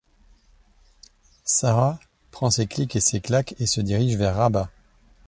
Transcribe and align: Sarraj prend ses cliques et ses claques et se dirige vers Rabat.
Sarraj 1.45 1.99
prend 2.31 2.49
ses 2.49 2.65
cliques 2.65 2.95
et 2.95 2.99
ses 2.99 3.21
claques 3.21 3.53
et 3.59 3.67
se 3.67 3.81
dirige 3.81 4.15
vers 4.17 4.33
Rabat. 4.35 4.67